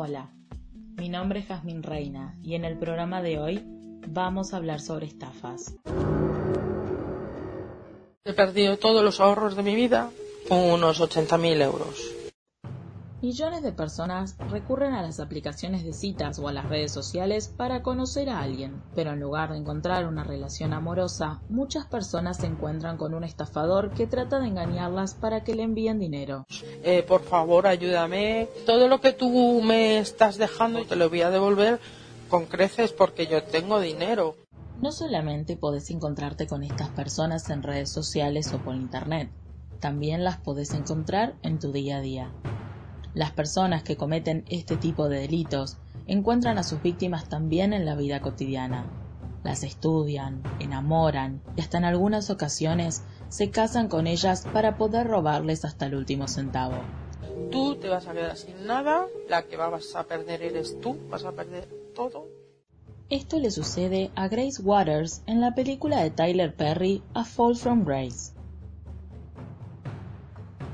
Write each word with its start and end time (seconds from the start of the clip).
Hola, 0.00 0.30
mi 0.96 1.08
nombre 1.08 1.40
es 1.40 1.46
Jazmín 1.46 1.82
Reina 1.82 2.38
y 2.40 2.54
en 2.54 2.64
el 2.64 2.78
programa 2.78 3.20
de 3.20 3.40
hoy 3.40 3.64
vamos 4.06 4.54
a 4.54 4.58
hablar 4.58 4.80
sobre 4.80 5.06
estafas. 5.06 5.74
He 8.24 8.32
perdido 8.32 8.76
todos 8.76 9.02
los 9.02 9.18
ahorros 9.18 9.56
de 9.56 9.64
mi 9.64 9.74
vida 9.74 10.12
unos 10.50 11.00
80.000 11.00 11.62
euros. 11.62 12.17
Millones 13.20 13.64
de 13.64 13.72
personas 13.72 14.36
recurren 14.48 14.94
a 14.94 15.02
las 15.02 15.18
aplicaciones 15.18 15.82
de 15.82 15.92
citas 15.92 16.38
o 16.38 16.46
a 16.46 16.52
las 16.52 16.68
redes 16.68 16.92
sociales 16.92 17.48
para 17.48 17.82
conocer 17.82 18.30
a 18.30 18.40
alguien, 18.40 18.80
pero 18.94 19.10
en 19.10 19.18
lugar 19.18 19.50
de 19.50 19.58
encontrar 19.58 20.06
una 20.06 20.22
relación 20.22 20.72
amorosa, 20.72 21.42
muchas 21.48 21.84
personas 21.86 22.36
se 22.36 22.46
encuentran 22.46 22.96
con 22.96 23.14
un 23.14 23.24
estafador 23.24 23.90
que 23.90 24.06
trata 24.06 24.38
de 24.38 24.46
engañarlas 24.46 25.14
para 25.14 25.42
que 25.42 25.56
le 25.56 25.64
envíen 25.64 25.98
dinero. 25.98 26.46
Eh, 26.84 27.02
por 27.02 27.22
favor, 27.22 27.66
ayúdame. 27.66 28.48
Todo 28.64 28.86
lo 28.86 29.00
que 29.00 29.12
tú 29.12 29.62
me 29.62 29.98
estás 29.98 30.36
dejando 30.38 30.84
te 30.84 30.94
lo 30.94 31.10
voy 31.10 31.22
a 31.22 31.30
devolver 31.30 31.80
con 32.28 32.46
creces 32.46 32.92
porque 32.92 33.26
yo 33.26 33.42
tengo 33.42 33.80
dinero. 33.80 34.36
No 34.80 34.92
solamente 34.92 35.56
podés 35.56 35.90
encontrarte 35.90 36.46
con 36.46 36.62
estas 36.62 36.90
personas 36.90 37.50
en 37.50 37.64
redes 37.64 37.90
sociales 37.90 38.52
o 38.52 38.58
por 38.58 38.76
internet, 38.76 39.28
también 39.80 40.22
las 40.22 40.36
podés 40.36 40.72
encontrar 40.72 41.34
en 41.42 41.58
tu 41.58 41.72
día 41.72 41.96
a 41.96 42.00
día. 42.00 42.32
Las 43.14 43.30
personas 43.32 43.82
que 43.82 43.96
cometen 43.96 44.44
este 44.48 44.76
tipo 44.76 45.08
de 45.08 45.20
delitos 45.20 45.78
encuentran 46.06 46.58
a 46.58 46.62
sus 46.62 46.82
víctimas 46.82 47.28
también 47.28 47.72
en 47.72 47.84
la 47.84 47.94
vida 47.94 48.20
cotidiana. 48.20 48.86
Las 49.44 49.62
estudian, 49.62 50.42
enamoran 50.60 51.40
y 51.56 51.60
hasta 51.60 51.78
en 51.78 51.84
algunas 51.84 52.28
ocasiones 52.28 53.02
se 53.28 53.50
casan 53.50 53.88
con 53.88 54.06
ellas 54.06 54.46
para 54.52 54.76
poder 54.76 55.06
robarles 55.06 55.64
hasta 55.64 55.86
el 55.86 55.94
último 55.94 56.28
centavo. 56.28 56.76
Tú 57.50 57.76
te 57.76 57.88
vas 57.88 58.06
a 58.06 58.12
quedar 58.12 58.36
sin 58.36 58.66
nada, 58.66 59.06
la 59.28 59.42
que 59.42 59.56
vas 59.56 59.94
a 59.94 60.04
perder 60.04 60.42
eres 60.42 60.78
tú, 60.80 60.98
vas 61.08 61.24
a 61.24 61.32
perder 61.32 61.68
todo. 61.94 62.26
Esto 63.10 63.38
le 63.38 63.50
sucede 63.50 64.10
a 64.16 64.28
Grace 64.28 64.60
Waters 64.60 65.22
en 65.26 65.40
la 65.40 65.54
película 65.54 66.02
de 66.02 66.10
Tyler 66.10 66.54
Perry 66.54 67.02
A 67.14 67.24
Fall 67.24 67.56
from 67.56 67.84
Grace. 67.84 68.34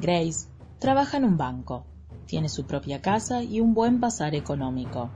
Grace 0.00 0.48
trabaja 0.78 1.18
en 1.18 1.24
un 1.24 1.36
banco 1.36 1.84
tiene 2.32 2.48
su 2.48 2.64
propia 2.64 3.02
casa 3.02 3.42
y 3.42 3.60
un 3.60 3.74
buen 3.74 4.00
pasar 4.00 4.34
económico. 4.34 5.10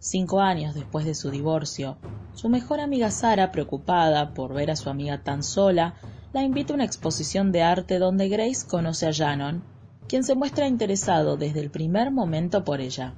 Cinco 0.00 0.40
años 0.40 0.74
después 0.74 1.04
de 1.04 1.14
su 1.14 1.30
divorcio, 1.30 1.96
su 2.34 2.48
mejor 2.48 2.80
amiga 2.80 3.12
Sara, 3.12 3.52
preocupada 3.52 4.34
por 4.34 4.52
ver 4.52 4.72
a 4.72 4.74
su 4.74 4.90
amiga 4.90 5.22
tan 5.22 5.44
sola, 5.44 5.94
la 6.32 6.42
invita 6.42 6.72
a 6.72 6.74
una 6.74 6.84
exposición 6.84 7.52
de 7.52 7.62
arte 7.62 8.00
donde 8.00 8.28
Grace 8.28 8.66
conoce 8.66 9.06
a 9.06 9.12
Shannon, 9.12 9.62
quien 10.08 10.24
se 10.24 10.34
muestra 10.34 10.66
interesado 10.66 11.36
desde 11.36 11.60
el 11.60 11.70
primer 11.70 12.10
momento 12.10 12.64
por 12.64 12.80
ella. 12.80 13.14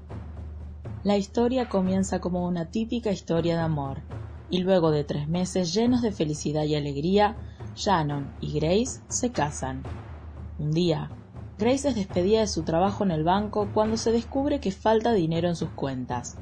La 1.02 1.16
historia 1.16 1.70
comienza 1.70 2.20
como 2.20 2.46
una 2.46 2.66
típica 2.66 3.12
historia 3.12 3.56
de 3.56 3.62
amor, 3.62 4.02
y 4.50 4.58
luego 4.58 4.90
de 4.90 5.04
tres 5.04 5.26
meses 5.26 5.72
llenos 5.72 6.02
de 6.02 6.12
felicidad 6.12 6.64
y 6.64 6.74
alegría, 6.74 7.34
Shannon 7.76 8.30
y 8.42 8.60
Grace 8.60 9.00
se 9.08 9.32
casan. 9.32 9.84
Un 10.58 10.72
día, 10.72 11.08
Grace 11.58 11.88
es 11.88 11.94
despedida 11.94 12.40
de 12.40 12.46
su 12.46 12.62
trabajo 12.62 13.04
en 13.04 13.10
el 13.10 13.24
banco 13.24 13.68
cuando 13.72 13.96
se 13.96 14.10
descubre 14.10 14.60
que 14.60 14.72
falta 14.72 15.12
dinero 15.12 15.48
en 15.48 15.56
sus 15.56 15.70
cuentas. 15.70 16.38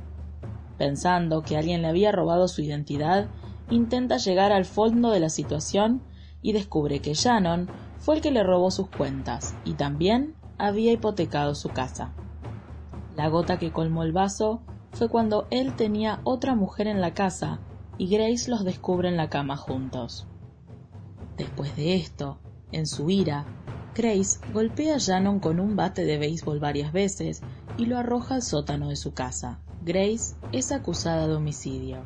Pensando 0.78 1.42
que 1.42 1.56
alguien 1.56 1.82
le 1.82 1.88
había 1.88 2.12
robado 2.12 2.48
su 2.48 2.62
identidad, 2.62 3.28
intenta 3.68 4.16
llegar 4.16 4.52
al 4.52 4.64
fondo 4.64 5.10
de 5.10 5.20
la 5.20 5.28
situación 5.28 6.02
y 6.42 6.52
descubre 6.52 7.00
que 7.00 7.14
Shannon 7.14 7.68
fue 7.98 8.16
el 8.16 8.20
que 8.22 8.30
le 8.30 8.42
robó 8.42 8.70
sus 8.70 8.88
cuentas 8.88 9.54
y 9.64 9.74
también 9.74 10.34
había 10.58 10.92
hipotecado 10.92 11.54
su 11.54 11.68
casa. 11.68 12.12
La 13.16 13.28
gota 13.28 13.58
que 13.58 13.72
colmó 13.72 14.02
el 14.02 14.12
vaso 14.12 14.62
fue 14.92 15.08
cuando 15.08 15.46
él 15.50 15.76
tenía 15.76 16.20
otra 16.24 16.54
mujer 16.54 16.86
en 16.86 17.00
la 17.00 17.12
casa 17.12 17.60
y 17.98 18.08
Grace 18.08 18.50
los 18.50 18.64
descubre 18.64 19.08
en 19.08 19.16
la 19.16 19.28
cama 19.28 19.56
juntos. 19.56 20.26
Después 21.36 21.76
de 21.76 21.96
esto, 21.96 22.38
en 22.72 22.86
su 22.86 23.10
ira, 23.10 23.44
Grace 23.94 24.38
golpea 24.54 24.94
a 24.94 24.98
Shannon 24.98 25.40
con 25.40 25.58
un 25.58 25.74
bate 25.74 26.04
de 26.04 26.16
béisbol 26.16 26.60
varias 26.60 26.92
veces 26.92 27.42
y 27.76 27.86
lo 27.86 27.98
arroja 27.98 28.36
al 28.36 28.42
sótano 28.42 28.88
de 28.88 28.96
su 28.96 29.14
casa. 29.14 29.58
Grace 29.82 30.36
es 30.52 30.70
acusada 30.70 31.26
de 31.26 31.34
homicidio, 31.34 31.98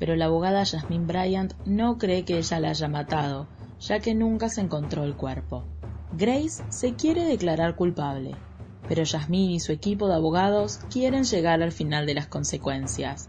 pero 0.00 0.16
la 0.16 0.24
abogada 0.24 0.66
Jasmine 0.66 1.06
Bryant 1.06 1.54
no 1.66 1.98
cree 1.98 2.24
que 2.24 2.38
ella 2.38 2.58
la 2.58 2.70
haya 2.70 2.88
matado, 2.88 3.46
ya 3.80 4.00
que 4.00 4.14
nunca 4.14 4.48
se 4.48 4.60
encontró 4.60 5.04
el 5.04 5.14
cuerpo. 5.14 5.64
Grace 6.12 6.64
se 6.68 6.94
quiere 6.94 7.24
declarar 7.24 7.76
culpable, 7.76 8.34
pero 8.88 9.04
Jasmine 9.06 9.52
y 9.52 9.60
su 9.60 9.70
equipo 9.70 10.08
de 10.08 10.14
abogados 10.14 10.80
quieren 10.90 11.22
llegar 11.22 11.62
al 11.62 11.70
final 11.70 12.06
de 12.06 12.14
las 12.14 12.26
consecuencias. 12.26 13.28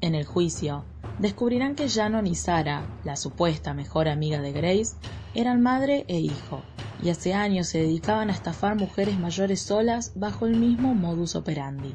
En 0.00 0.14
el 0.14 0.26
juicio, 0.26 0.84
descubrirán 1.18 1.74
que 1.74 1.88
Shannon 1.88 2.28
y 2.28 2.36
Sarah, 2.36 2.86
la 3.02 3.16
supuesta 3.16 3.74
mejor 3.74 4.06
amiga 4.06 4.40
de 4.40 4.52
Grace, 4.52 4.94
eran 5.34 5.60
madre 5.60 6.04
e 6.06 6.20
hijo, 6.20 6.62
y 7.02 7.10
hace 7.10 7.34
años 7.34 7.68
se 7.68 7.78
dedicaban 7.78 8.30
a 8.30 8.32
estafar 8.32 8.76
mujeres 8.76 9.18
mayores 9.18 9.60
solas 9.60 10.12
bajo 10.14 10.46
el 10.46 10.56
mismo 10.56 10.94
modus 10.94 11.36
operandi. 11.36 11.94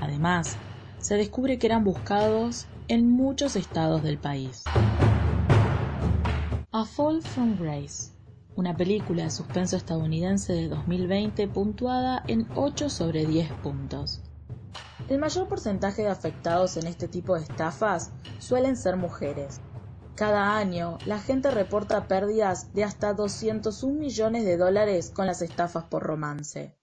Además, 0.00 0.56
se 0.98 1.16
descubre 1.16 1.58
que 1.58 1.66
eran 1.66 1.84
buscados 1.84 2.66
en 2.88 3.10
muchos 3.10 3.56
estados 3.56 4.02
del 4.02 4.18
país. 4.18 4.64
A 6.72 6.84
Fall 6.84 7.22
from 7.22 7.56
Grace, 7.58 8.12
una 8.56 8.76
película 8.76 9.24
de 9.24 9.30
suspenso 9.30 9.76
estadounidense 9.76 10.52
de 10.52 10.68
2020 10.68 11.48
puntuada 11.48 12.22
en 12.26 12.46
8 12.54 12.90
sobre 12.90 13.26
10 13.26 13.52
puntos. 13.62 14.20
El 15.08 15.18
mayor 15.18 15.48
porcentaje 15.48 16.02
de 16.02 16.08
afectados 16.08 16.76
en 16.76 16.86
este 16.86 17.08
tipo 17.08 17.34
de 17.34 17.42
estafas 17.42 18.10
suelen 18.38 18.76
ser 18.76 18.96
mujeres, 18.96 19.60
cada 20.18 20.56
año, 20.56 20.98
la 21.06 21.20
gente 21.20 21.48
reporta 21.52 22.08
pérdidas 22.08 22.74
de 22.74 22.82
hasta 22.82 23.14
201 23.14 24.00
millones 24.00 24.44
de 24.44 24.56
dólares 24.56 25.12
con 25.14 25.26
las 25.26 25.42
estafas 25.42 25.84
por 25.84 26.02
romance. 26.02 26.74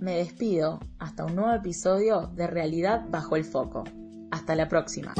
Me 0.00 0.18
despido 0.18 0.80
hasta 0.98 1.24
un 1.24 1.36
nuevo 1.36 1.54
episodio 1.54 2.30
de 2.34 2.46
Realidad 2.46 3.06
bajo 3.08 3.36
el 3.36 3.44
foco. 3.44 3.84
Hasta 4.30 4.54
la 4.54 4.68
próxima. 4.68 5.14